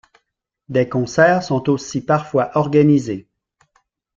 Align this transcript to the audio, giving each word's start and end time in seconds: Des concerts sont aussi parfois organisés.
Des 0.67 0.89
concerts 0.89 1.43
sont 1.43 1.69
aussi 1.69 2.01
parfois 2.03 2.49
organisés. 2.57 3.29